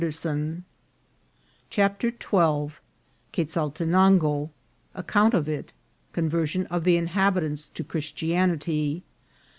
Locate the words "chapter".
1.69-2.07